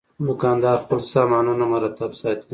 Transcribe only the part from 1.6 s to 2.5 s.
مرتب ساتي.